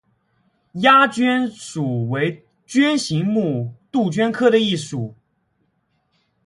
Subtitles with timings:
[0.71, 5.13] 鸦鹃属为鹃形目杜鹃科的一属。